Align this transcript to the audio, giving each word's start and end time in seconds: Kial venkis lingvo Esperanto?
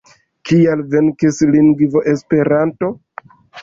Kial 0.49 0.81
venkis 0.95 1.43
lingvo 1.53 2.05
Esperanto? 2.17 2.95